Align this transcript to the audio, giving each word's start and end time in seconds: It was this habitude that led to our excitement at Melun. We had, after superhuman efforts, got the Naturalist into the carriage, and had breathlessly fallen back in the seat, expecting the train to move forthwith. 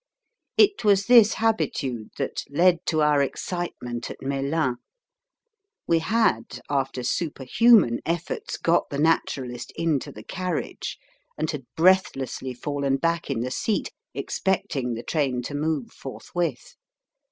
It 0.57 0.83
was 0.83 1.05
this 1.05 1.35
habitude 1.35 2.09
that 2.17 2.43
led 2.49 2.87
to 2.87 3.03
our 3.03 3.21
excitement 3.21 4.09
at 4.09 4.19
Melun. 4.19 4.77
We 5.85 5.99
had, 5.99 6.59
after 6.71 7.03
superhuman 7.03 7.99
efforts, 8.03 8.57
got 8.57 8.89
the 8.89 8.97
Naturalist 8.97 9.71
into 9.75 10.11
the 10.11 10.23
carriage, 10.23 10.97
and 11.37 11.51
had 11.51 11.67
breathlessly 11.75 12.55
fallen 12.55 12.97
back 12.97 13.29
in 13.29 13.41
the 13.41 13.51
seat, 13.51 13.91
expecting 14.15 14.95
the 14.95 15.03
train 15.03 15.43
to 15.43 15.53
move 15.53 15.91
forthwith. 15.91 16.73